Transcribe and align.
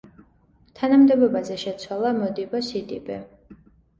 თანამდებობაზე 0.79 1.57
შეცვალა 1.63 2.13
მოდიბო 2.21 2.61
სიდიბე. 2.71 3.19